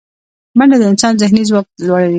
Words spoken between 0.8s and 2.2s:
انسان ذهني ځواک لوړوي